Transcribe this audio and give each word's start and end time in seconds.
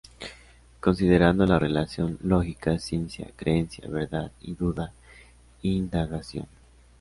Considerando 0.79 1.45
la 1.45 1.59
relación 1.59 2.17
lógica-ciencia, 2.23 3.29
creencia–verdad 3.35 4.31
y 4.41 4.55
duda–indagación. 4.55 6.47